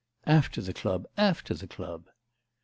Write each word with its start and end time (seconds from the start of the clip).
'After 0.25 0.63
the 0.63 0.73
club... 0.73 1.05
after 1.15 1.53
the 1.53 1.67
club. 1.67 2.07